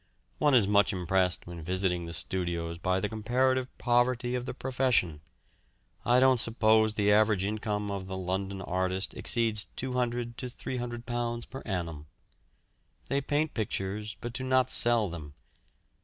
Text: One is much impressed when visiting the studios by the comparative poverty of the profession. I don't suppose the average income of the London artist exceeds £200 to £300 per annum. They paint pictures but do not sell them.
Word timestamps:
One 0.39 0.55
is 0.55 0.67
much 0.67 0.91
impressed 0.91 1.45
when 1.45 1.61
visiting 1.61 2.07
the 2.07 2.13
studios 2.13 2.79
by 2.79 2.99
the 2.99 3.07
comparative 3.07 3.67
poverty 3.77 4.33
of 4.33 4.47
the 4.47 4.53
profession. 4.55 5.21
I 6.03 6.19
don't 6.19 6.39
suppose 6.39 6.95
the 6.95 7.11
average 7.11 7.43
income 7.43 7.91
of 7.91 8.07
the 8.07 8.17
London 8.17 8.63
artist 8.63 9.13
exceeds 9.13 9.67
£200 9.77 10.37
to 10.37 10.47
£300 10.47 11.49
per 11.51 11.61
annum. 11.67 12.07
They 13.09 13.21
paint 13.21 13.53
pictures 13.53 14.17
but 14.21 14.33
do 14.33 14.43
not 14.43 14.71
sell 14.71 15.07
them. 15.07 15.35